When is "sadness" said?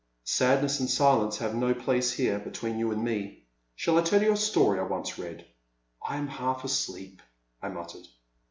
0.23-0.79